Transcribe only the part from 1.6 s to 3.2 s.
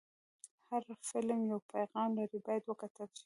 پیغام لري، باید وکتل شي.